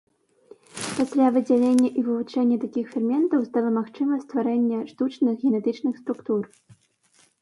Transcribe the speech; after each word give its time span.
Пасля 0.99 1.27
выдзялення 1.35 1.89
і 1.91 2.05
вывучэння 2.07 2.57
такіх 2.63 2.85
ферментаў 2.95 3.45
стала 3.49 3.69
магчыма 3.77 4.13
стварэнне 4.25 4.79
штучных 4.93 5.33
генетычных 5.43 5.93
структур. 6.05 6.43